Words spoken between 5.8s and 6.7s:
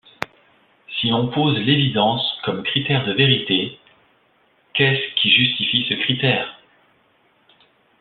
ce critère?